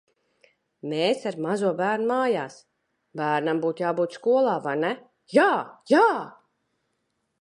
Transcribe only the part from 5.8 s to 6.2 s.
Jā!